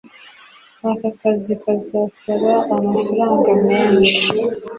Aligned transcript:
aka 0.91 1.09
kazi 1.19 1.53
kazasaba 1.61 2.53
amafaranga 2.73 3.49
menshi 3.67 4.17